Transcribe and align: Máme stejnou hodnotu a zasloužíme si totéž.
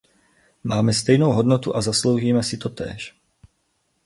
Máme 0.63 0.93
stejnou 0.93 1.31
hodnotu 1.31 1.75
a 1.75 1.81
zasloužíme 1.81 2.43
si 2.43 2.57
totéž. 2.57 3.15